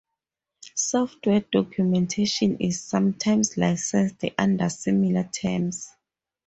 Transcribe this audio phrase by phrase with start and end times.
[0.77, 5.91] Software documentation is sometimes licensed under similar terms.